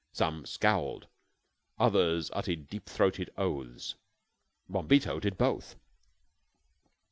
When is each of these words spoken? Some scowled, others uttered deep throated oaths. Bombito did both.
Some 0.13 0.47
scowled, 0.47 1.05
others 1.77 2.31
uttered 2.33 2.67
deep 2.69 2.87
throated 2.89 3.29
oaths. 3.37 3.93
Bombito 4.67 5.19
did 5.19 5.37
both. 5.37 5.75